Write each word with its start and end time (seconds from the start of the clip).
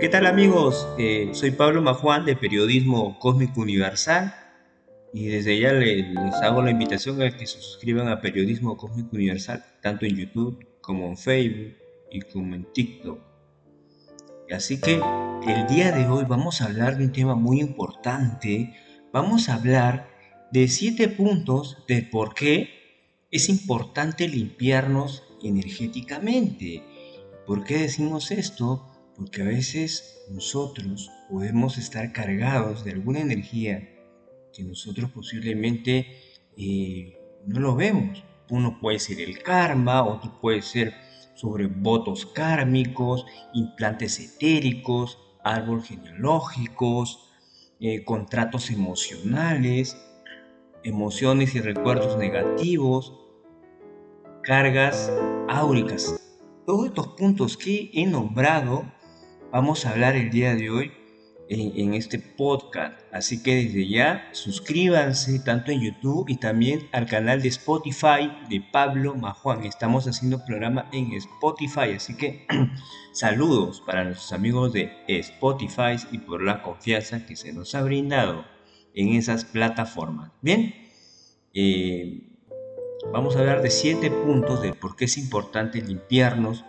¿Qué 0.00 0.08
tal 0.08 0.24
amigos? 0.24 0.88
Eh, 0.96 1.28
soy 1.34 1.50
Pablo 1.50 1.82
Majuan 1.82 2.24
de 2.24 2.34
Periodismo 2.34 3.18
Cósmico 3.18 3.60
Universal 3.60 4.34
y 5.12 5.26
desde 5.26 5.60
ya 5.60 5.74
les, 5.74 6.06
hago 6.42 6.62
la 6.62 6.70
invitación 6.70 7.20
a 7.20 7.36
que 7.36 7.46
se 7.46 7.60
suscriban 7.60 8.08
a 8.08 8.22
Periodismo 8.22 8.78
Cósmico 8.78 9.10
Universal 9.12 9.62
tanto 9.82 10.06
en 10.06 10.16
YouTube 10.16 10.66
como 10.80 11.06
en 11.06 11.18
Facebook 11.18 11.76
y 12.10 12.22
como 12.22 12.54
en 12.54 12.64
TikTok. 12.72 13.20
Así 14.50 14.80
que 14.80 15.02
el 15.46 15.66
día 15.66 15.92
de 15.92 16.08
hoy 16.08 16.24
vamos 16.26 16.62
a 16.62 16.64
hablar 16.64 16.96
de 16.96 17.04
un 17.04 17.12
tema 17.12 17.34
muy 17.34 17.60
importante. 17.60 18.74
Vamos 19.12 19.50
a 19.50 19.56
hablar 19.56 20.08
de 20.50 20.66
siete 20.68 21.08
puntos 21.08 21.84
de 21.86 22.00
por 22.00 22.32
qué 22.32 22.70
es 23.30 23.50
importante 23.50 24.26
limpiarnos 24.28 25.24
energéticamente. 25.42 26.82
¿Por 27.46 27.64
qué 27.64 27.80
decimos 27.80 28.30
esto? 28.30 28.89
Porque 29.20 29.42
a 29.42 29.44
veces 29.44 30.24
nosotros 30.30 31.10
podemos 31.28 31.76
estar 31.76 32.10
cargados 32.10 32.86
de 32.86 32.92
alguna 32.92 33.20
energía 33.20 33.86
que 34.50 34.62
nosotros 34.62 35.10
posiblemente 35.10 36.06
eh, 36.56 37.18
no 37.46 37.60
lo 37.60 37.76
vemos. 37.76 38.24
Uno 38.48 38.78
puede 38.80 38.98
ser 38.98 39.20
el 39.20 39.42
karma, 39.42 40.02
otro 40.02 40.40
puede 40.40 40.62
ser 40.62 40.94
sobre 41.34 41.66
votos 41.66 42.24
kármicos, 42.24 43.26
implantes 43.52 44.18
etéricos, 44.18 45.18
árboles 45.44 45.88
genealógicos, 45.88 47.30
eh, 47.78 48.02
contratos 48.06 48.70
emocionales, 48.70 49.98
emociones 50.82 51.54
y 51.54 51.60
recuerdos 51.60 52.16
negativos, 52.16 53.20
cargas 54.42 55.12
áuricas. 55.46 56.18
Todos 56.64 56.86
estos 56.86 57.08
puntos 57.08 57.58
que 57.58 57.90
he 57.92 58.06
nombrado 58.06 58.90
vamos 59.52 59.84
a 59.84 59.90
hablar 59.90 60.16
el 60.16 60.30
día 60.30 60.54
de 60.54 60.70
hoy 60.70 60.92
en, 61.48 61.94
este 61.94 62.18
podcast. 62.18 63.00
Así 63.12 63.42
que 63.42 63.56
desde 63.56 63.88
ya 63.88 64.28
suscríbanse 64.32 65.40
tanto 65.40 65.72
en 65.72 65.80
YouTube 65.80 66.28
y 66.28 66.36
también 66.36 66.88
al 66.92 67.06
canal 67.06 67.42
de 67.42 67.48
Spotify 67.48 68.30
de 68.48 68.62
Pablo 68.72 69.16
Majuan. 69.16 69.64
Estamos 69.64 70.06
haciendo 70.06 70.44
programa 70.44 70.88
en 70.92 71.12
Spotify, 71.14 71.92
así 71.96 72.16
que 72.16 72.46
saludos 73.12 73.82
para 73.84 74.04
nuestros 74.04 74.32
amigos 74.32 74.72
de 74.72 74.92
Spotify 75.08 75.96
y 76.12 76.18
por 76.18 76.42
la 76.42 76.62
confianza 76.62 77.26
que 77.26 77.34
se 77.34 77.52
nos 77.52 77.74
ha 77.74 77.82
brindado 77.82 78.44
en 78.94 79.08
esas 79.08 79.44
plataformas. 79.44 80.30
Bien, 80.40 80.74
eh, 81.52 82.28
vamos 83.12 83.34
a 83.34 83.40
hablar 83.40 83.62
de 83.62 83.70
siete 83.70 84.10
puntos 84.10 84.62
de 84.62 84.72
por 84.72 84.94
qué 84.94 85.06
es 85.06 85.18
importante 85.18 85.82
limpiarnos 85.82 86.64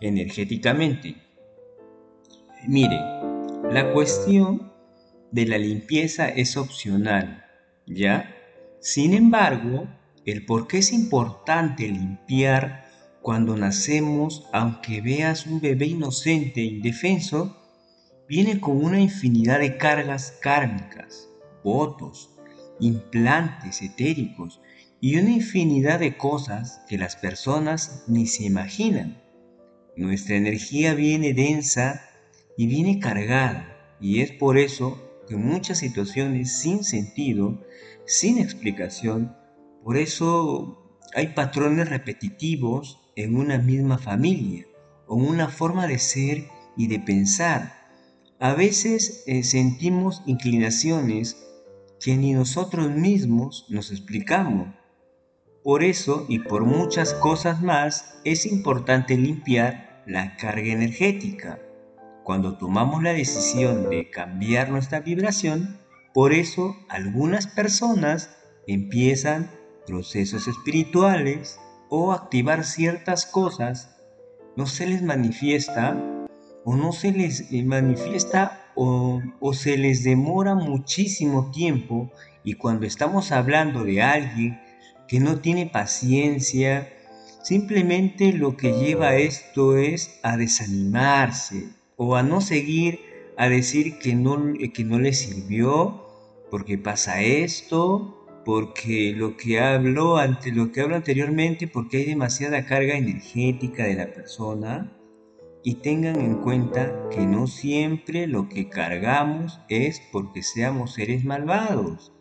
energéticamente. 0.00 1.27
Mire, 2.66 2.98
la 3.70 3.92
cuestión 3.92 4.72
de 5.30 5.46
la 5.46 5.58
limpieza 5.58 6.28
es 6.28 6.56
opcional, 6.56 7.44
¿ya? 7.86 8.34
Sin 8.80 9.14
embargo, 9.14 9.86
el 10.24 10.44
por 10.44 10.66
qué 10.66 10.78
es 10.78 10.92
importante 10.92 11.86
limpiar 11.88 12.86
cuando 13.22 13.56
nacemos, 13.56 14.48
aunque 14.52 15.00
veas 15.00 15.46
un 15.46 15.60
bebé 15.60 15.86
inocente 15.86 16.60
e 16.60 16.64
indefenso, 16.64 17.56
viene 18.28 18.60
con 18.60 18.84
una 18.84 19.00
infinidad 19.00 19.60
de 19.60 19.76
cargas 19.76 20.32
kármicas, 20.42 21.28
votos, 21.62 22.30
implantes 22.80 23.82
etéricos 23.82 24.60
y 25.00 25.16
una 25.16 25.30
infinidad 25.30 26.00
de 26.00 26.16
cosas 26.16 26.82
que 26.88 26.98
las 26.98 27.16
personas 27.16 28.04
ni 28.08 28.26
se 28.26 28.44
imaginan. 28.44 29.22
Nuestra 29.96 30.36
energía 30.36 30.94
viene 30.94 31.34
densa 31.34 32.07
y 32.58 32.66
viene 32.66 32.98
cargada 32.98 33.96
y 34.00 34.20
es 34.20 34.32
por 34.32 34.58
eso 34.58 35.00
que 35.28 35.36
muchas 35.36 35.78
situaciones 35.78 36.58
sin 36.58 36.82
sentido, 36.82 37.64
sin 38.04 38.38
explicación, 38.38 39.36
por 39.84 39.96
eso 39.96 41.00
hay 41.14 41.28
patrones 41.28 41.88
repetitivos 41.88 42.98
en 43.14 43.36
una 43.36 43.58
misma 43.58 43.96
familia 43.96 44.66
o 45.06 45.14
una 45.14 45.48
forma 45.48 45.86
de 45.86 46.00
ser 46.00 46.48
y 46.76 46.88
de 46.88 46.98
pensar. 46.98 47.74
A 48.40 48.54
veces 48.54 49.22
eh, 49.26 49.44
sentimos 49.44 50.22
inclinaciones 50.26 51.36
que 52.00 52.16
ni 52.16 52.32
nosotros 52.32 52.90
mismos 52.90 53.66
nos 53.68 53.92
explicamos 53.92 54.74
por 55.62 55.84
eso 55.84 56.26
y 56.28 56.40
por 56.40 56.64
muchas 56.64 57.14
cosas 57.14 57.62
más 57.62 58.18
es 58.24 58.46
importante 58.46 59.16
limpiar 59.16 60.02
la 60.06 60.36
carga 60.36 60.72
energética. 60.72 61.60
Cuando 62.28 62.58
tomamos 62.58 63.02
la 63.02 63.14
decisión 63.14 63.88
de 63.88 64.10
cambiar 64.10 64.68
nuestra 64.68 65.00
vibración, 65.00 65.78
por 66.12 66.34
eso 66.34 66.76
algunas 66.90 67.46
personas 67.46 68.36
empiezan 68.66 69.50
procesos 69.86 70.46
espirituales 70.46 71.58
o 71.88 72.12
activar 72.12 72.64
ciertas 72.64 73.24
cosas, 73.24 73.96
no 74.56 74.66
se 74.66 74.86
les 74.86 75.02
manifiesta 75.02 75.96
o 76.66 76.76
no 76.76 76.92
se 76.92 77.12
les 77.12 77.50
eh, 77.50 77.64
manifiesta 77.64 78.72
o, 78.74 79.22
se 79.54 79.78
les 79.78 80.04
demora 80.04 80.54
muchísimo 80.54 81.50
tiempo 81.50 82.12
y 82.44 82.56
cuando 82.56 82.84
estamos 82.84 83.32
hablando 83.32 83.84
de 83.84 84.02
alguien 84.02 84.60
que 85.08 85.18
no 85.18 85.40
tiene 85.40 85.64
paciencia, 85.64 86.92
simplemente 87.42 88.34
lo 88.34 88.54
que 88.58 88.74
lleva 88.74 89.14
esto 89.14 89.78
es 89.78 90.20
a 90.22 90.36
desanimarse 90.36 91.77
o 91.98 92.16
a 92.16 92.22
no 92.22 92.40
seguir, 92.40 93.00
a 93.36 93.50
decir 93.50 93.98
que 93.98 94.14
no, 94.14 94.54
que 94.72 94.84
no 94.84 94.98
le 94.98 95.12
sirvió, 95.12 96.06
porque 96.50 96.78
pasa 96.78 97.20
esto, 97.20 98.26
porque 98.46 99.12
lo 99.14 99.36
que 99.36 99.60
habló 99.60 100.16
ante 100.16 100.50
lo 100.50 100.72
que 100.72 100.80
hablo 100.80 100.96
anteriormente, 100.96 101.68
porque 101.68 101.98
hay 101.98 102.04
demasiada 102.06 102.64
carga 102.64 102.96
energética 102.96 103.84
de 103.84 103.94
la 103.94 104.12
persona. 104.12 104.94
Y 105.62 105.74
tengan 105.74 106.20
en 106.20 106.36
cuenta 106.36 107.08
que 107.10 107.26
no 107.26 107.46
siempre 107.46 108.26
lo 108.26 108.48
que 108.48 108.70
cargamos 108.70 109.60
es 109.68 110.00
porque 110.12 110.42
seamos 110.42 110.94
seres 110.94 111.24
malvados 111.24 112.12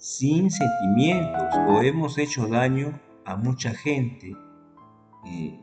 sin 0.00 0.50
sentimientos 0.50 1.54
o 1.68 1.82
hemos 1.82 2.16
hecho 2.16 2.46
daño 2.46 2.98
a 3.26 3.36
mucha 3.36 3.74
gente. 3.74 4.34
Eh, 5.26 5.60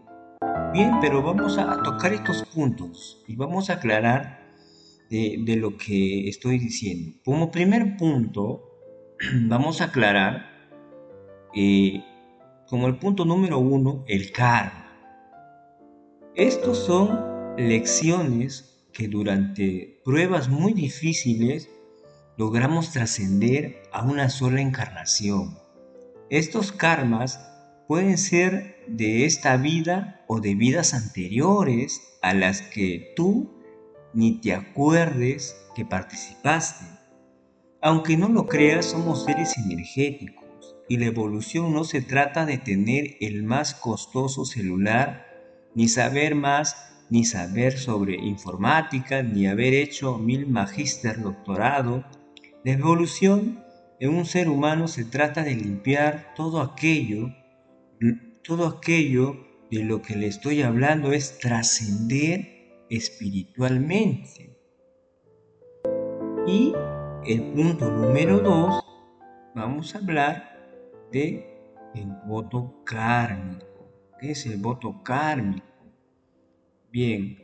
bien, 0.77 0.99
pero 1.01 1.23
vamos 1.23 1.57
a 1.57 1.81
tocar 1.81 2.13
estos 2.13 2.43
puntos 2.53 3.23
y 3.27 3.35
vamos 3.35 3.69
a 3.69 3.73
aclarar 3.73 4.47
de, 5.09 5.55
lo 5.57 5.75
que 5.75 6.29
estoy 6.29 6.59
diciendo. 6.59 7.17
Como 7.25 7.49
primer 7.49 7.97
punto, 7.97 8.61
vamos 9.47 9.81
a 9.81 9.85
aclarar 9.85 10.45
eh, 11.55 12.03
como 12.67 12.87
el 12.87 12.97
punto 12.99 13.25
número 13.25 13.57
uno, 13.57 14.03
el 14.07 14.31
karma. 14.31 14.85
Estos 16.35 16.77
son 16.77 17.55
lecciones 17.57 18.85
que 18.93 19.07
durante 19.07 19.99
pruebas 20.05 20.47
muy 20.47 20.73
difíciles 20.73 21.71
logramos 22.37 22.91
trascender 22.91 23.81
a 23.91 24.03
una 24.03 24.29
sola 24.29 24.61
encarnación. 24.61 25.57
Estos 26.29 26.71
karmas 26.71 27.39
pueden 27.87 28.17
ser 28.17 28.83
de 28.87 29.25
esta 29.25 29.57
vida 29.57 30.23
o 30.27 30.39
de 30.39 30.55
vidas 30.55 30.93
anteriores 30.93 32.01
a 32.21 32.33
las 32.33 32.61
que 32.61 33.13
tú 33.15 33.53
ni 34.13 34.39
te 34.41 34.53
acuerdes 34.53 35.55
que 35.75 35.85
participaste. 35.85 36.85
Aunque 37.81 38.17
no 38.17 38.29
lo 38.29 38.47
creas, 38.47 38.85
somos 38.87 39.25
seres 39.25 39.57
energéticos 39.57 40.75
y 40.89 40.97
la 40.97 41.05
evolución 41.05 41.73
no 41.73 41.83
se 41.83 42.01
trata 42.01 42.45
de 42.45 42.57
tener 42.57 43.17
el 43.21 43.43
más 43.43 43.73
costoso 43.73 44.45
celular, 44.45 45.25
ni 45.75 45.87
saber 45.87 46.35
más, 46.35 47.05
ni 47.09 47.23
saber 47.23 47.77
sobre 47.77 48.15
informática, 48.15 49.23
ni 49.23 49.47
haber 49.47 49.73
hecho 49.73 50.17
mil 50.17 50.47
magíster 50.47 51.21
doctorado 51.21 52.03
la 52.67 52.73
evolución 52.73 53.63
en 54.01 54.13
un 54.13 54.25
ser 54.25 54.49
humano 54.49 54.89
se 54.89 55.05
trata 55.05 55.41
de 55.41 55.55
limpiar 55.55 56.33
todo 56.35 56.59
aquello, 56.59 57.33
todo 58.43 58.67
aquello 58.67 59.35
de 59.71 59.83
lo 59.83 60.01
que 60.01 60.15
le 60.15 60.27
estoy 60.27 60.61
hablando 60.61 61.11
es 61.11 61.39
trascender 61.39 62.85
espiritualmente. 62.89 64.57
Y 66.47 66.73
el 67.25 67.43
punto 67.53 67.91
número 67.91 68.39
dos, 68.39 68.83
vamos 69.53 69.93
a 69.93 69.97
hablar 69.97 70.57
de 71.11 71.57
el 71.93 72.07
voto 72.25 72.83
kármico. 72.85 73.65
¿Qué 74.19 74.31
es 74.31 74.45
el 74.45 74.57
voto 74.57 75.03
kármico? 75.03 75.65
Bien, 76.91 77.37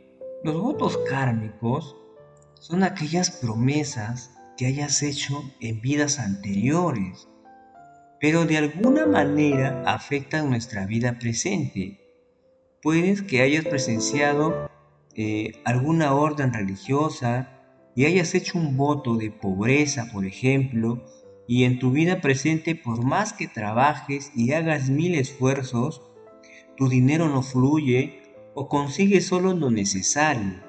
los 0.44 0.62
votos 0.62 0.98
kármicos 1.10 1.98
son 2.60 2.84
aquellas 2.84 3.32
promesas 3.32 4.40
que 4.58 4.68
hayas 4.68 5.04
hecho 5.04 5.44
en 5.60 5.82
vidas 5.82 6.20
anteriores, 6.20 7.28
pero 8.24 8.46
de 8.46 8.56
alguna 8.56 9.06
manera 9.06 9.84
afectan 9.86 10.50
nuestra 10.50 10.86
vida 10.86 11.20
presente. 11.20 12.00
Puedes 12.82 13.22
que 13.22 13.42
hayas 13.42 13.66
presenciado 13.66 14.72
eh, 15.14 15.52
alguna 15.66 16.14
orden 16.14 16.54
religiosa 16.54 17.50
y 17.98 18.06
hayas 18.06 18.34
hecho 18.34 18.58
un 18.58 18.78
voto 18.78 19.18
de 19.18 19.30
pobreza, 19.30 20.08
por 20.14 20.26
ejemplo, 20.26 21.04
y 21.50 21.66
en 21.66 21.80
tu 21.80 21.92
vida 21.92 22.22
presente, 22.22 22.76
por 22.76 23.04
más 23.04 23.34
que 23.34 23.50
trabajes 23.50 24.32
y 24.34 24.54
hagas 24.54 24.90
mil 24.90 25.16
esfuerzos, 25.16 26.02
tu 26.78 26.88
dinero 26.88 27.28
no 27.28 27.44
fluye 27.44 28.22
o 28.56 28.70
consigues 28.70 29.26
solo 29.26 29.54
lo 29.54 29.70
necesario, 29.70 30.64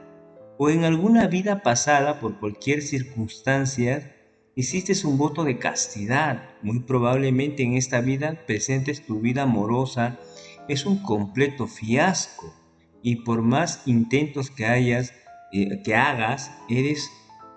o 0.58 0.70
en 0.70 0.82
alguna 0.82 1.28
vida 1.28 1.62
pasada, 1.62 2.18
por 2.18 2.40
cualquier 2.40 2.82
circunstancia, 2.82 4.12
hiciste 4.56 4.94
un 5.06 5.18
voto 5.18 5.44
de 5.44 5.58
castidad. 5.58 6.50
Muy 6.62 6.80
probablemente 6.80 7.62
en 7.62 7.74
esta 7.74 8.00
vida 8.00 8.44
presentes 8.46 9.04
tu 9.04 9.20
vida 9.20 9.42
amorosa 9.42 10.18
es 10.68 10.86
un 10.86 11.02
completo 11.02 11.66
fiasco 11.66 12.54
y 13.02 13.16
por 13.16 13.42
más 13.42 13.82
intentos 13.86 14.50
que 14.50 14.66
hayas, 14.66 15.12
eh, 15.52 15.82
que 15.84 15.94
hagas, 15.94 16.50
eres 16.68 17.10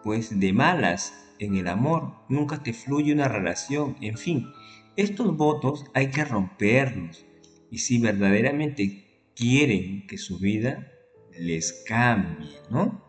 pues 0.04 0.40
de 0.40 0.54
malas 0.54 1.14
en 1.40 1.56
el 1.56 1.68
amor, 1.68 2.14
nunca 2.30 2.64
te 2.64 2.74
fluye 2.74 3.14
una 3.14 3.28
relación, 3.28 3.96
en 4.02 4.18
fin, 4.18 4.48
estos 4.96 5.38
votos 5.38 5.86
hay 5.94 6.10
que 6.10 6.26
romperlos 6.26 7.26
y 7.70 7.78
si 7.80 8.00
verdaderamente 8.00 9.30
quieren 9.36 10.08
que 10.08 10.18
su 10.18 10.40
vida 10.40 10.92
les 11.40 11.84
cambie, 11.88 12.50
¿no? 12.72 13.04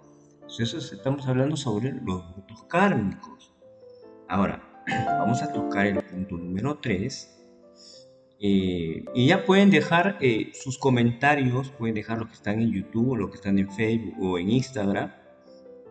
Estamos 0.59 1.27
hablando 1.27 1.57
sobre 1.57 1.93
los 1.93 2.37
votos 2.37 2.65
kármicos. 2.69 3.38
Ahora, 4.29 4.63
vamos 5.19 5.43
a 5.43 5.53
tocar 5.53 5.87
el 5.87 6.03
punto 6.03 6.37
número 6.37 6.79
3. 6.79 7.35
Eh, 8.41 9.05
y 9.15 9.27
ya 9.27 9.45
pueden 9.45 9.71
dejar 9.71 10.17
eh, 10.21 10.53
sus 10.55 10.79
comentarios, 10.79 11.71
pueden 11.73 11.97
dejar 11.97 12.19
los 12.19 12.29
que 12.29 12.35
están 12.35 12.61
en 12.61 12.71
YouTube, 12.71 13.17
los 13.17 13.31
que 13.31 13.37
están 13.37 13.59
en 13.59 13.69
Facebook 13.73 14.15
o 14.21 14.39
en 14.39 14.51
Instagram 14.51 15.11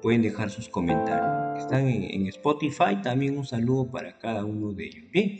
pueden 0.01 0.21
dejar 0.21 0.49
sus 0.49 0.69
comentarios. 0.69 1.63
Están 1.63 1.87
en, 1.87 2.27
Spotify, 2.27 3.01
también 3.03 3.37
un 3.37 3.45
saludo 3.45 3.89
para 3.89 4.17
cada 4.17 4.45
uno 4.45 4.73
de 4.73 4.85
ellos. 4.85 5.05
Bien, 5.11 5.37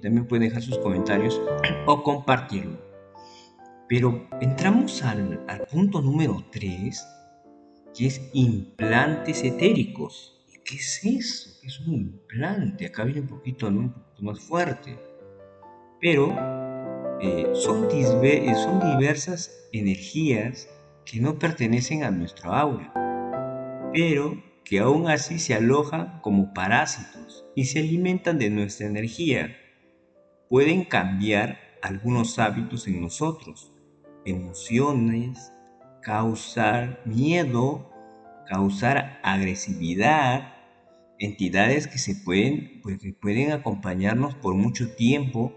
también 0.00 0.26
pueden 0.26 0.48
dejar 0.48 0.62
sus 0.62 0.78
comentarios 0.78 1.40
o 1.86 2.02
compartirlo. 2.02 2.78
Pero 3.88 4.28
entramos 4.40 5.02
al, 5.02 5.44
punto 5.70 6.00
número 6.00 6.44
3, 6.50 7.06
que 7.96 8.06
es 8.06 8.30
implantes 8.32 9.44
etéricos. 9.44 10.31
¿Qué 10.72 10.78
es 10.78 11.04
eso? 11.04 11.50
¿Qué 11.60 11.66
es 11.66 11.80
un 11.80 11.92
implante? 11.92 12.86
Acá 12.86 13.04
viene 13.04 13.20
un 13.20 13.26
poquito, 13.26 13.68
un 13.68 13.92
poquito 13.92 14.22
más 14.22 14.40
fuerte. 14.40 14.98
Pero 16.00 16.30
eh, 17.20 17.46
son, 17.52 17.90
son 17.90 18.98
diversas 18.98 19.68
energías 19.70 20.70
que 21.04 21.20
no 21.20 21.38
pertenecen 21.38 22.04
a 22.04 22.10
nuestro 22.10 22.54
aura 22.54 22.90
pero 23.92 24.42
que 24.64 24.78
aún 24.78 25.10
así 25.10 25.38
se 25.38 25.54
alojan 25.54 26.20
como 26.22 26.54
parásitos 26.54 27.44
y 27.54 27.66
se 27.66 27.80
alimentan 27.80 28.38
de 28.38 28.48
nuestra 28.48 28.86
energía. 28.86 29.54
Pueden 30.48 30.84
cambiar 30.84 31.58
algunos 31.82 32.38
hábitos 32.38 32.88
en 32.88 33.02
nosotros, 33.02 33.74
emociones, 34.24 35.52
causar 36.00 37.02
miedo, 37.04 37.90
causar 38.48 39.20
agresividad, 39.22 40.51
entidades 41.22 41.86
que 41.86 41.98
se 41.98 42.16
pueden, 42.16 42.80
pues, 42.82 42.98
pueden 43.20 43.52
acompañarnos 43.52 44.34
por 44.34 44.54
mucho 44.54 44.94
tiempo 44.94 45.54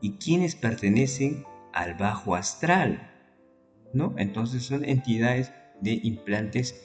y 0.00 0.18
quienes 0.18 0.54
pertenecen 0.54 1.44
al 1.72 1.94
bajo 1.94 2.34
astral, 2.34 3.10
¿no? 3.94 4.14
Entonces 4.18 4.62
son 4.62 4.84
entidades 4.84 5.52
de 5.80 5.98
implantes 6.02 6.82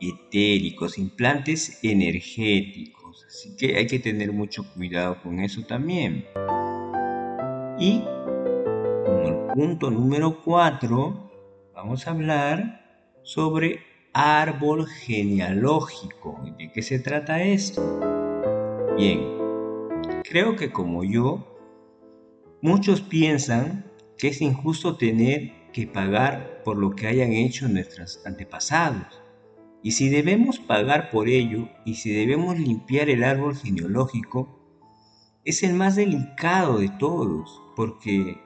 etéricos, 0.00 0.98
implantes 0.98 1.78
energéticos. 1.82 3.24
Así 3.26 3.56
que 3.56 3.76
hay 3.76 3.86
que 3.86 3.98
tener 3.98 4.32
mucho 4.32 4.64
cuidado 4.74 5.22
con 5.22 5.40
eso 5.40 5.62
también. 5.62 6.26
Y 7.78 8.02
como 9.06 9.28
el 9.28 9.54
punto 9.54 9.90
número 9.90 10.42
4, 10.42 11.30
vamos 11.74 12.06
a 12.06 12.10
hablar 12.10 13.18
sobre 13.22 13.91
árbol 14.12 14.86
genealógico. 14.86 16.40
¿De 16.58 16.70
qué 16.70 16.82
se 16.82 16.98
trata 16.98 17.42
esto? 17.42 18.00
Bien, 18.96 19.20
creo 20.22 20.56
que 20.56 20.70
como 20.70 21.04
yo, 21.04 21.58
muchos 22.60 23.00
piensan 23.00 23.90
que 24.18 24.28
es 24.28 24.40
injusto 24.40 24.96
tener 24.96 25.52
que 25.72 25.86
pagar 25.86 26.62
por 26.64 26.76
lo 26.76 26.90
que 26.90 27.06
hayan 27.06 27.32
hecho 27.32 27.68
nuestros 27.68 28.20
antepasados. 28.26 29.22
Y 29.82 29.92
si 29.92 30.08
debemos 30.08 30.58
pagar 30.60 31.10
por 31.10 31.28
ello 31.28 31.68
y 31.84 31.94
si 31.94 32.12
debemos 32.12 32.58
limpiar 32.58 33.10
el 33.10 33.24
árbol 33.24 33.56
genealógico, 33.56 34.60
es 35.44 35.64
el 35.64 35.74
más 35.74 35.96
delicado 35.96 36.78
de 36.78 36.88
todos, 36.88 37.60
porque 37.74 38.38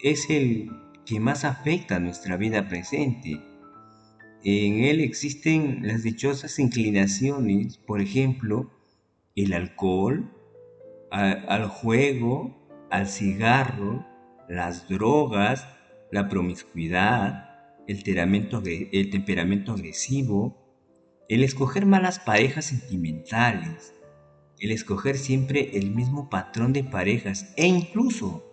es 0.00 0.28
el 0.28 0.70
que 1.04 1.20
más 1.20 1.44
afecta 1.44 1.96
a 1.96 2.00
nuestra 2.00 2.36
vida 2.36 2.66
presente. 2.66 3.40
En 4.48 4.84
él 4.84 5.00
existen 5.00 5.80
las 5.82 6.04
dichosas 6.04 6.60
inclinaciones, 6.60 7.78
por 7.78 8.00
ejemplo, 8.00 8.70
el 9.34 9.52
alcohol, 9.52 10.30
al 11.10 11.66
juego, 11.66 12.56
al 12.88 13.08
cigarro, 13.08 14.06
las 14.48 14.88
drogas, 14.88 15.66
la 16.12 16.28
promiscuidad, 16.28 17.56
el 17.88 18.04
temperamento, 18.04 19.72
agresivo, 19.72 20.56
el 21.28 21.42
escoger 21.42 21.84
malas 21.84 22.20
parejas 22.20 22.66
sentimentales, 22.66 23.94
el 24.60 24.70
escoger 24.70 25.18
siempre 25.18 25.76
el 25.76 25.90
mismo 25.90 26.30
patrón 26.30 26.72
de 26.72 26.84
parejas 26.84 27.52
e 27.56 27.66
incluso 27.66 28.44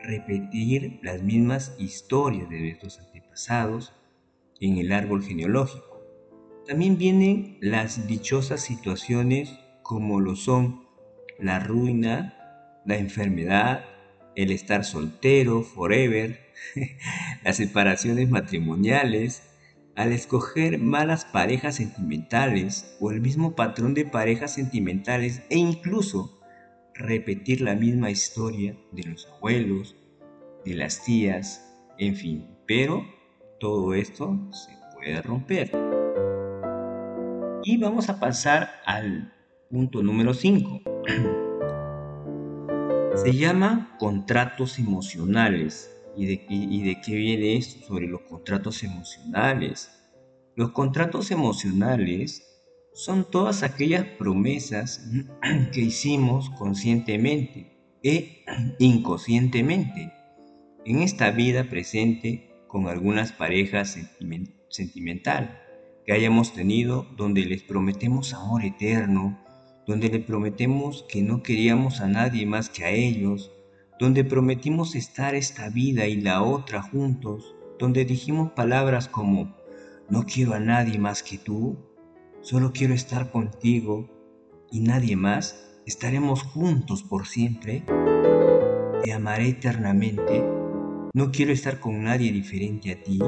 repetir 0.00 1.00
las 1.02 1.24
mismas 1.24 1.74
historias 1.80 2.48
de 2.48 2.60
nuestros 2.60 3.00
antepasados 3.00 3.92
en 4.60 4.78
el 4.78 4.92
árbol 4.92 5.22
genealógico. 5.22 6.02
También 6.66 6.96
vienen 6.96 7.58
las 7.60 8.06
dichosas 8.06 8.62
situaciones 8.62 9.52
como 9.82 10.20
lo 10.20 10.34
son 10.34 10.84
la 11.38 11.58
ruina, 11.58 12.80
la 12.86 12.96
enfermedad, 12.96 13.84
el 14.34 14.50
estar 14.50 14.84
soltero 14.84 15.62
forever, 15.62 16.40
las 17.44 17.56
separaciones 17.56 18.30
matrimoniales, 18.30 19.42
al 19.94 20.12
escoger 20.12 20.78
malas 20.78 21.24
parejas 21.24 21.76
sentimentales 21.76 22.96
o 23.00 23.10
el 23.10 23.20
mismo 23.20 23.54
patrón 23.54 23.94
de 23.94 24.04
parejas 24.04 24.54
sentimentales 24.54 25.42
e 25.50 25.58
incluso 25.58 26.40
repetir 26.94 27.60
la 27.60 27.74
misma 27.74 28.10
historia 28.10 28.76
de 28.92 29.04
los 29.04 29.26
abuelos, 29.26 29.96
de 30.64 30.74
las 30.74 31.04
tías, 31.04 31.76
en 31.98 32.16
fin, 32.16 32.48
pero 32.66 33.04
todo 33.64 33.94
esto 33.94 34.38
se 34.50 34.76
puede 34.94 35.22
romper. 35.22 35.70
Y 37.64 37.78
vamos 37.78 38.10
a 38.10 38.20
pasar 38.20 38.68
al 38.84 39.32
punto 39.70 40.02
número 40.02 40.34
5. 40.34 40.82
Se 43.14 43.32
llama 43.32 43.96
contratos 43.98 44.78
emocionales 44.78 45.90
¿Y 46.14 46.26
de, 46.26 47.00
qué 47.00 47.14
viene 47.14 47.56
esto 47.56 47.86
sobre 47.86 48.06
los 48.06 48.20
contratos 48.20 48.82
emocionales? 48.82 49.90
Los 50.56 50.72
contratos 50.72 51.30
emocionales 51.30 52.46
son 52.92 53.24
todas 53.30 53.62
aquellas 53.62 54.04
promesas 54.18 55.10
que 55.72 55.80
hicimos 55.80 56.50
conscientemente 56.50 57.78
e 58.02 58.44
inconscientemente 58.78 60.12
en 60.84 61.00
esta 61.00 61.30
vida 61.30 61.64
presente 61.70 62.53
con 62.74 62.88
algunas 62.88 63.30
parejas 63.30 63.96
sentimental 64.68 65.62
que 66.04 66.12
hayamos 66.12 66.54
tenido 66.54 67.06
donde 67.16 67.44
les 67.44 67.62
prometemos 67.62 68.34
amor 68.34 68.64
eterno, 68.64 69.38
donde 69.86 70.08
les 70.08 70.24
prometemos 70.24 71.04
que 71.08 71.22
no 71.22 71.44
queríamos 71.44 72.00
a 72.00 72.08
nadie 72.08 72.46
más 72.46 72.70
que 72.70 72.84
a 72.84 72.90
ellos, 72.90 73.52
donde 74.00 74.24
prometimos 74.24 74.96
estar 74.96 75.36
esta 75.36 75.68
vida 75.68 76.08
y 76.08 76.20
la 76.20 76.42
otra 76.42 76.82
juntos, 76.82 77.54
donde 77.78 78.04
dijimos 78.04 78.50
palabras 78.56 79.06
como, 79.06 79.54
no 80.10 80.24
quiero 80.24 80.54
a 80.54 80.58
nadie 80.58 80.98
más 80.98 81.22
que 81.22 81.38
tú, 81.38 81.78
solo 82.40 82.72
quiero 82.72 82.92
estar 82.92 83.30
contigo 83.30 84.10
y 84.72 84.80
nadie 84.80 85.14
más, 85.14 85.78
estaremos 85.86 86.42
juntos 86.42 87.04
por 87.04 87.28
siempre, 87.28 87.84
te 89.04 89.12
amaré 89.12 89.50
eternamente, 89.50 90.53
no 91.14 91.30
quiero 91.30 91.52
estar 91.52 91.78
con 91.78 92.02
nadie 92.02 92.32
diferente 92.32 92.90
a 92.90 93.00
ti, 93.00 93.20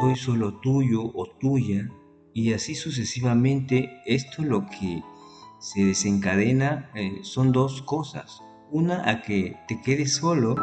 soy 0.00 0.16
solo 0.16 0.58
tuyo 0.60 1.02
o 1.04 1.26
tuya, 1.38 1.90
y 2.32 2.54
así 2.54 2.74
sucesivamente, 2.74 4.00
esto 4.06 4.42
lo 4.42 4.64
que 4.64 5.02
se 5.60 5.84
desencadena 5.84 6.90
eh, 6.94 7.18
son 7.22 7.52
dos 7.52 7.82
cosas. 7.82 8.40
Una 8.70 9.08
a 9.10 9.20
que 9.20 9.54
te 9.68 9.82
quedes 9.82 10.14
solo 10.14 10.56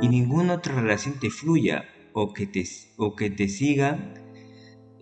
y 0.00 0.08
ninguna 0.08 0.54
otra 0.54 0.74
relación 0.74 1.20
te 1.20 1.28
fluya, 1.28 1.84
o 2.14 2.32
que 2.32 2.46
te, 2.46 2.64
o 2.96 3.14
que 3.14 3.28
te 3.28 3.46
sigan, 3.48 4.14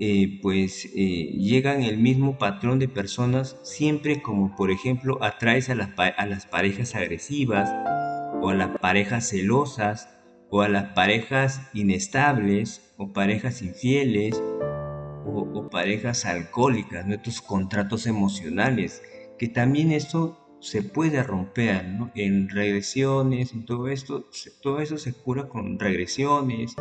eh, 0.00 0.40
pues 0.42 0.86
eh, 0.96 1.30
llegan 1.38 1.84
el 1.84 1.98
mismo 1.98 2.38
patrón 2.38 2.80
de 2.80 2.88
personas 2.88 3.56
siempre 3.62 4.20
como 4.22 4.56
por 4.56 4.70
ejemplo 4.70 5.22
atraes 5.22 5.68
a 5.68 5.74
las, 5.74 5.90
a 5.96 6.26
las 6.26 6.46
parejas 6.46 6.94
agresivas 6.94 7.70
o 8.40 8.48
a 8.48 8.54
las 8.54 8.78
parejas 8.78 9.28
celosas 9.28 10.08
o 10.50 10.62
a 10.62 10.68
las 10.68 10.92
parejas 10.92 11.62
inestables 11.72 12.92
o 12.96 13.12
parejas 13.12 13.62
infieles 13.62 14.40
o, 15.24 15.68
parejas 15.70 16.26
alcohólicas, 16.26 17.06
nuestros 17.06 17.40
contratos 17.40 18.06
emocionales, 18.06 19.02
que 19.38 19.46
también 19.48 19.92
esto 19.92 20.36
se 20.60 20.82
puede 20.82 21.22
romper 21.22 21.86
en 22.14 22.48
regresiones, 22.48 23.52
en 23.52 23.64
todo 23.64 23.88
esto, 23.88 24.26
todo 24.60 24.80
eso 24.80 24.98
se 24.98 25.14
cura 25.14 25.48
con 25.48 25.78
regresiones 25.78 26.74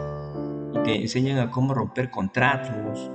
y 0.73 0.83
te 0.83 0.95
enseñan 0.95 1.37
a 1.37 1.51
cómo 1.51 1.73
romper 1.75 2.09
contratos, 2.09 3.11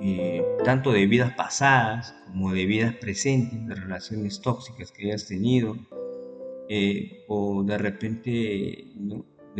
eh, 0.00 0.42
tanto 0.64 0.92
de 0.92 1.06
vidas 1.06 1.34
pasadas 1.34 2.14
como 2.26 2.52
de 2.52 2.64
vidas 2.64 2.94
presentes, 2.94 3.66
de 3.66 3.74
relaciones 3.74 4.40
tóxicas 4.40 4.90
que 4.90 5.08
hayas 5.08 5.26
tenido, 5.26 5.76
eh, 6.70 7.24
o 7.28 7.62
de 7.62 7.76
repente 7.76 8.86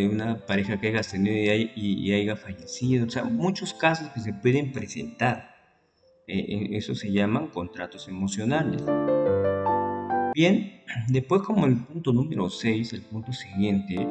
de 0.00 0.08
una 0.08 0.46
pareja 0.46 0.80
que 0.80 0.88
hayas 0.88 1.10
tenido 1.10 1.36
y, 1.74 2.12
haya 2.12 2.36
fallecido, 2.36 3.06
o 3.06 3.10
sea, 3.10 3.24
muchos 3.24 3.74
casos 3.74 4.08
que 4.10 4.20
se 4.20 4.32
pueden 4.32 4.72
presentar. 4.72 5.54
Eh, 6.26 6.68
eso 6.72 6.94
se 6.94 7.10
llaman 7.10 7.48
contratos 7.48 8.08
emocionales. 8.08 8.82
Bien, 10.34 10.82
después 11.08 11.42
como 11.42 11.66
el 11.66 11.76
punto 11.84 12.12
número 12.12 12.48
6, 12.48 12.92
el 12.92 13.02
punto 13.02 13.32
siguiente, 13.32 14.06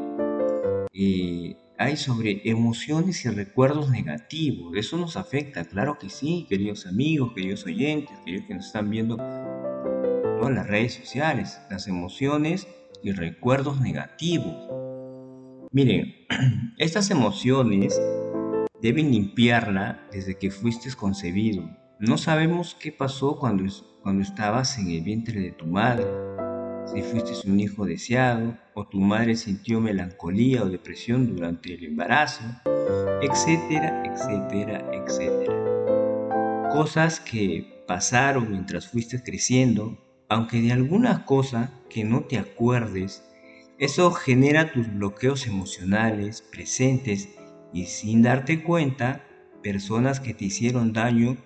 eh, 0.93 1.55
hay 1.77 1.95
sobre 1.95 2.41
emociones 2.43 3.23
y 3.23 3.29
recuerdos 3.29 3.89
negativos. 3.89 4.75
Eso 4.75 4.97
nos 4.97 5.15
afecta, 5.15 5.63
claro 5.63 5.97
que 5.97 6.09
sí, 6.09 6.45
queridos 6.49 6.85
amigos, 6.85 7.33
queridos 7.33 7.65
oyentes, 7.65 8.17
queridos 8.25 8.47
que 8.47 8.55
nos 8.55 8.65
están 8.65 8.89
viendo 8.89 9.17
en 9.17 10.55
las 10.55 10.67
redes 10.67 10.95
sociales. 10.95 11.59
Las 11.69 11.87
emociones 11.87 12.67
y 13.01 13.11
recuerdos 13.11 13.79
negativos. 13.79 14.55
Miren, 15.71 16.15
estas 16.79 17.11
emociones 17.11 18.01
deben 18.81 19.11
limpiarla 19.11 20.03
desde 20.11 20.35
que 20.35 20.49
fuiste 20.49 20.91
concebido. 20.95 21.69
No 21.99 22.17
sabemos 22.17 22.75
qué 22.79 22.91
pasó 22.91 23.37
cuando, 23.37 23.65
cuando 24.01 24.23
estabas 24.23 24.79
en 24.79 24.89
el 24.89 25.01
vientre 25.01 25.39
de 25.39 25.51
tu 25.51 25.67
madre 25.67 26.07
si 26.87 27.03
fuiste 27.03 27.47
un 27.47 27.59
hijo 27.59 27.85
deseado 27.85 28.57
o 28.73 28.87
tu 28.87 28.99
madre 28.99 29.35
sintió 29.35 29.79
melancolía 29.79 30.63
o 30.63 30.69
depresión 30.69 31.35
durante 31.35 31.75
el 31.75 31.83
embarazo, 31.83 32.41
etcétera, 33.21 34.01
etcétera, 34.05 34.89
etcétera. 34.91 35.53
Cosas 36.71 37.19
que 37.19 37.83
pasaron 37.87 38.49
mientras 38.49 38.87
fuiste 38.87 39.21
creciendo, 39.21 39.99
aunque 40.29 40.61
de 40.61 40.71
alguna 40.71 41.25
cosa 41.25 41.71
que 41.91 42.03
no 42.03 42.21
te 42.21 42.39
acuerdes, 42.39 43.23
eso 43.79 44.11
genera 44.11 44.71
tus 44.73 44.93
bloqueos 44.93 45.47
emocionales 45.47 46.41
presentes 46.41 47.29
y 47.73 47.85
sin 47.85 48.21
darte 48.21 48.61
cuenta, 48.61 49.25
personas 49.63 50.19
que 50.19 50.33
te 50.33 50.45
hicieron 50.45 50.93
daño 50.93 51.37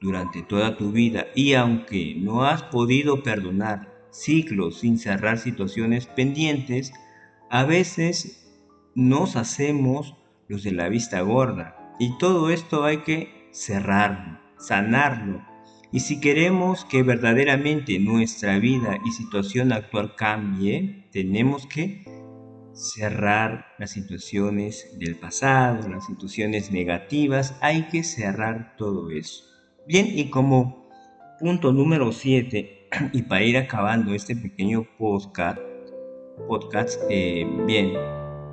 durante 0.00 0.42
toda 0.42 0.76
tu 0.76 0.92
vida 0.92 1.26
y 1.34 1.54
aunque 1.54 2.14
no 2.16 2.44
has 2.44 2.62
podido 2.64 3.22
perdonar 3.22 3.94
ciclos 4.10 4.80
sin 4.80 4.98
cerrar 4.98 5.38
situaciones 5.38 6.06
pendientes, 6.06 6.92
a 7.50 7.64
veces 7.64 8.52
nos 8.94 9.36
hacemos 9.36 10.16
los 10.48 10.62
de 10.62 10.72
la 10.72 10.88
vista 10.88 11.20
gorda. 11.20 11.94
Y 11.98 12.16
todo 12.18 12.50
esto 12.50 12.84
hay 12.84 12.98
que 12.98 13.48
cerrarlo, 13.52 14.38
sanarlo. 14.58 15.55
Y 15.92 16.00
si 16.00 16.20
queremos 16.20 16.84
que 16.84 17.02
verdaderamente 17.02 17.98
nuestra 17.98 18.58
vida 18.58 18.98
y 19.04 19.12
situación 19.12 19.72
actual 19.72 20.14
cambie, 20.16 21.08
tenemos 21.12 21.66
que 21.66 22.04
cerrar 22.76 23.66
las 23.78 23.92
situaciones 23.92 24.98
del 24.98 25.16
pasado, 25.16 25.88
las 25.88 26.06
situaciones 26.06 26.70
negativas, 26.70 27.56
hay 27.62 27.84
que 27.84 28.02
cerrar 28.02 28.76
todo 28.76 29.10
eso. 29.10 29.44
Bien, 29.86 30.06
y 30.06 30.28
como 30.28 30.88
punto 31.40 31.72
número 31.72 32.12
7, 32.12 32.88
y 33.12 33.22
para 33.22 33.42
ir 33.44 33.56
acabando 33.56 34.12
este 34.12 34.36
pequeño 34.36 34.86
podcast, 34.98 35.58
podcast 36.48 37.00
eh, 37.08 37.46
bien, 37.66 37.94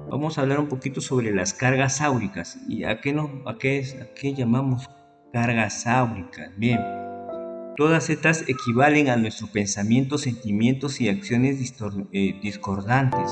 vamos 0.10 0.38
a 0.38 0.42
hablar 0.42 0.60
un 0.60 0.70
poquito 0.70 1.02
sobre 1.02 1.34
las 1.34 1.54
cargas 1.54 2.00
áuricas. 2.00 2.58
¿Y 2.70 2.84
a 2.86 3.02
qué, 3.02 3.12
no, 3.12 3.42
a 3.46 3.58
qué, 3.58 3.84
a 4.02 4.14
qué 4.14 4.34
llamamos 4.34 4.90
cargas 5.34 5.86
áuricas? 5.86 6.52
Bien, 6.58 6.80
todas 7.76 8.10
estas 8.10 8.48
equivalen 8.48 9.10
a 9.10 9.16
nuestros 9.16 9.50
pensamientos, 9.50 10.22
sentimientos 10.22 11.02
y 11.02 11.10
acciones 11.10 11.58
eh, 12.12 12.40
discordantes. 12.42 13.32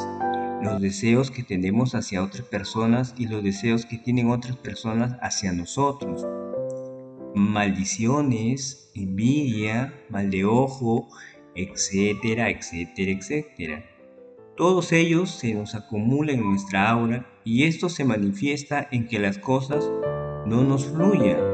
Los 0.62 0.79
deseos 0.79 1.31
que 1.31 1.43
tenemos 1.43 1.95
hacia 1.95 2.24
otras 2.24 2.48
personas 2.48 3.15
y 3.17 3.27
los 3.27 3.43
deseos 3.43 3.86
que 3.86 3.98
tienen 3.98 4.29
otras 4.29 4.55
personas 4.57 5.17
hacia 5.21 5.51
nosotros 5.51 6.25
maldiciones, 7.36 8.91
envidia, 8.93 9.93
mal 10.10 10.29
de 10.29 10.45
ojo, 10.45 11.07
etcétera, 11.55 12.50
etcétera, 12.50 13.12
etcétera. 13.12 13.86
Todos 14.57 14.91
ellos 14.91 15.31
se 15.31 15.53
nos 15.53 15.75
acumulan 15.75 16.36
en 16.36 16.50
nuestra 16.50 16.89
aura 16.89 17.25
y 17.43 17.63
esto 17.63 17.89
se 17.89 18.03
manifiesta 18.03 18.88
en 18.91 19.07
que 19.07 19.19
las 19.19 19.38
cosas 19.38 19.89
no 20.45 20.63
nos 20.63 20.86
fluyan. 20.86 21.50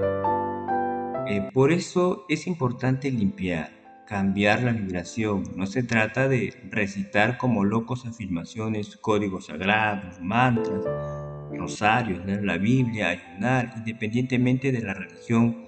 Eh, 1.29 1.49
por 1.53 1.73
eso 1.73 2.25
es 2.29 2.47
importante 2.47 3.11
limpiar, 3.11 3.69
cambiar 4.07 4.63
la 4.63 4.71
vibración. 4.71 5.43
No 5.57 5.67
se 5.67 5.83
trata 5.83 6.29
de 6.29 6.53
recitar 6.71 7.37
como 7.37 7.65
locos 7.65 8.05
afirmaciones, 8.05 8.95
códigos 8.95 9.47
sagrados, 9.47 10.21
mantras, 10.21 10.85
rosarios, 11.51 12.25
leer 12.25 12.45
la 12.45 12.57
Biblia, 12.57 13.09
ayunar, 13.09 13.73
independientemente 13.75 14.71
de 14.71 14.81
la 14.81 14.93
religión 14.93 15.67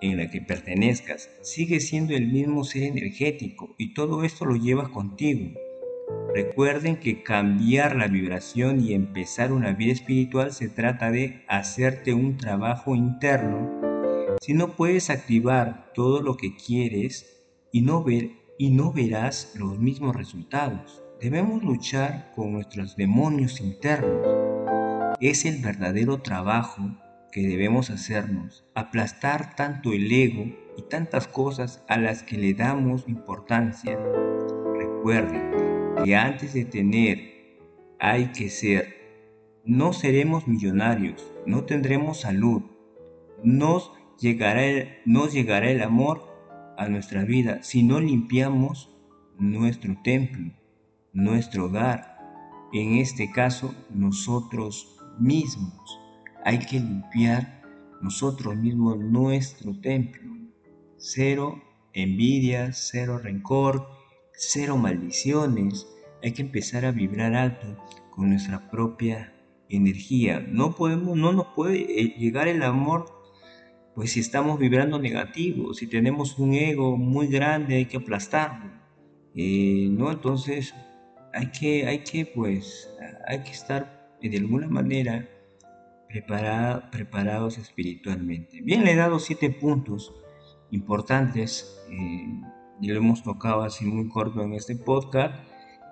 en 0.00 0.18
la 0.18 0.30
que 0.30 0.40
pertenezcas, 0.40 1.30
sigue 1.42 1.80
siendo 1.80 2.14
el 2.14 2.28
mismo 2.28 2.62
ser 2.62 2.84
energético 2.84 3.74
y 3.78 3.94
todo 3.94 4.22
esto 4.22 4.44
lo 4.44 4.54
llevas 4.54 4.88
contigo. 4.88 5.58
Recuerden 6.32 6.96
que 6.96 7.24
cambiar 7.24 7.96
la 7.96 8.06
vibración 8.06 8.80
y 8.80 8.94
empezar 8.94 9.52
una 9.52 9.72
vida 9.72 9.92
espiritual 9.92 10.52
se 10.52 10.68
trata 10.68 11.10
de 11.10 11.44
hacerte 11.48 12.14
un 12.14 12.36
trabajo 12.36 12.94
interno. 12.94 13.81
Si 14.42 14.54
no 14.54 14.74
puedes 14.74 15.08
activar 15.08 15.92
todo 15.94 16.20
lo 16.20 16.36
que 16.36 16.56
quieres 16.56 17.44
y 17.70 17.82
no 17.82 18.02
ver 18.02 18.32
y 18.58 18.70
no 18.70 18.92
verás 18.92 19.54
los 19.56 19.78
mismos 19.78 20.16
resultados. 20.16 21.00
Debemos 21.20 21.62
luchar 21.62 22.32
con 22.34 22.52
nuestros 22.52 22.96
demonios 22.96 23.60
internos. 23.60 24.26
Es 25.20 25.44
el 25.44 25.62
verdadero 25.62 26.22
trabajo 26.22 26.82
que 27.30 27.42
debemos 27.42 27.90
hacernos, 27.90 28.64
aplastar 28.74 29.54
tanto 29.54 29.92
el 29.92 30.10
ego 30.10 30.46
y 30.76 30.82
tantas 30.90 31.28
cosas 31.28 31.84
a 31.86 31.96
las 31.96 32.24
que 32.24 32.36
le 32.36 32.52
damos 32.52 33.04
importancia. 33.06 33.96
Recuerden 34.74 35.52
que 36.04 36.16
antes 36.16 36.52
de 36.52 36.64
tener 36.64 37.60
hay 38.00 38.32
que 38.32 38.50
ser. 38.50 39.60
No 39.64 39.92
seremos 39.92 40.48
millonarios, 40.48 41.32
no 41.46 41.62
tendremos 41.62 42.22
salud, 42.22 42.62
nos 43.44 43.92
llegará 44.22 44.62
nos 45.04 45.32
llegará 45.32 45.68
el 45.68 45.82
amor 45.82 46.24
a 46.78 46.88
nuestra 46.88 47.24
vida 47.24 47.62
si 47.62 47.82
no 47.82 48.00
limpiamos 48.00 48.88
nuestro 49.36 49.96
templo, 50.02 50.52
nuestro 51.12 51.66
hogar, 51.66 52.16
en 52.72 52.94
este 52.94 53.32
caso 53.32 53.74
nosotros 53.90 54.96
mismos 55.18 55.98
hay 56.44 56.60
que 56.60 56.78
limpiar 56.78 57.62
nosotros 58.00 58.56
mismos 58.56 58.98
nuestro 58.98 59.78
templo. 59.80 60.30
Cero 60.96 61.62
envidia, 61.92 62.72
cero 62.72 63.18
rencor, 63.18 63.88
cero 64.32 64.76
maldiciones. 64.76 65.86
Hay 66.22 66.32
que 66.32 66.42
empezar 66.42 66.84
a 66.84 66.92
vibrar 66.92 67.34
alto 67.34 67.76
con 68.10 68.30
nuestra 68.30 68.70
propia 68.70 69.34
energía. 69.68 70.40
No 70.40 70.74
podemos, 70.74 71.16
no 71.16 71.32
nos 71.32 71.46
puede 71.54 72.00
eh, 72.00 72.14
llegar 72.18 72.48
el 72.48 72.62
amor 72.62 73.21
pues 73.94 74.12
si 74.12 74.20
estamos 74.20 74.58
vibrando 74.58 74.98
negativo, 74.98 75.74
si 75.74 75.86
tenemos 75.86 76.38
un 76.38 76.54
ego 76.54 76.96
muy 76.96 77.26
grande 77.26 77.76
hay 77.76 77.86
que 77.86 77.98
aplastarlo. 77.98 78.70
Eh, 79.34 79.88
no, 79.90 80.10
entonces 80.10 80.74
hay 81.32 81.50
que, 81.50 81.86
hay 81.86 81.98
que 82.00 82.26
pues, 82.26 82.90
hay 83.26 83.42
que 83.42 83.50
estar 83.50 84.16
de 84.20 84.36
alguna 84.36 84.68
manera 84.68 85.28
preparados 86.90 87.58
espiritualmente. 87.58 88.60
Bien, 88.62 88.84
le 88.84 88.92
he 88.92 88.96
dado 88.96 89.18
siete 89.18 89.50
puntos 89.50 90.14
importantes 90.70 91.80
eh, 91.90 92.40
y 92.80 92.88
lo 92.88 92.98
hemos 92.98 93.22
tocado 93.22 93.62
así 93.62 93.84
muy 93.84 94.08
corto 94.08 94.42
en 94.42 94.54
este 94.54 94.76
podcast. 94.76 95.34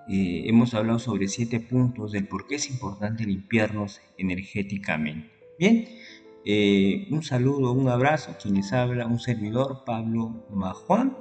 eh, 0.07 0.43
hemos 0.47 0.73
hablado 0.73 0.99
sobre 0.99 1.27
siete 1.27 1.59
puntos 1.59 2.11
del 2.11 2.27
por 2.27 2.47
qué 2.47 2.55
es 2.55 2.69
importante 2.69 3.23
limpiarnos 3.23 4.01
energéticamente. 4.17 5.29
Bien, 5.59 5.87
eh, 6.45 7.07
un 7.11 7.23
saludo, 7.23 7.71
un 7.71 7.87
abrazo, 7.89 8.35
quien 8.41 8.55
les 8.55 8.73
habla, 8.73 9.05
un 9.05 9.19
servidor, 9.19 9.83
Pablo 9.85 10.45
Majuan. 10.49 11.17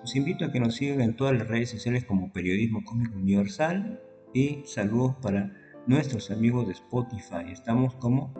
Los 0.00 0.16
invito 0.16 0.44
a 0.44 0.52
que 0.52 0.60
nos 0.60 0.76
sigan 0.76 1.00
en 1.00 1.16
todas 1.16 1.36
las 1.36 1.48
redes 1.48 1.70
sociales 1.70 2.04
como 2.04 2.32
Periodismo 2.32 2.84
Cósmico 2.84 3.16
Universal 3.16 4.00
y 4.32 4.62
saludos 4.64 5.16
para 5.20 5.52
nuestros 5.86 6.30
amigos 6.30 6.66
de 6.66 6.72
Spotify. 6.72 7.50
Estamos 7.50 7.94
como 7.96 8.32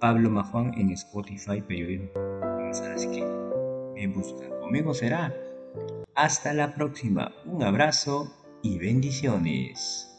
Pablo 0.00 0.30
Majuan 0.30 0.74
en 0.74 0.90
Spotify 0.90 1.62
Periodismo 1.62 2.10
Universal, 2.56 2.92
así 2.92 3.10
que 3.10 3.24
me 3.94 4.06
buscan. 4.08 4.50
Conmigo 4.60 4.94
será. 4.94 5.34
Hasta 6.14 6.52
la 6.52 6.74
próxima. 6.74 7.32
Un 7.46 7.62
abrazo 7.62 8.32
y 8.62 8.78
bendiciones. 8.78 10.09